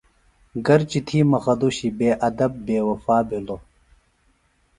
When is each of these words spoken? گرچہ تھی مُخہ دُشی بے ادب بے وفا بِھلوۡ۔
گرچہ 0.65 0.99
تھی 1.07 1.19
مُخہ 1.31 1.53
دُشی 1.59 1.89
بے 1.97 2.09
ادب 2.27 2.51
بے 2.65 2.77
وفا 2.87 3.17
بِھلوۡ۔ 3.27 3.61